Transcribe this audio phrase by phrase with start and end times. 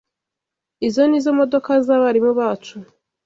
[0.87, 2.75] Izi nizo modoka zabarimu bacu.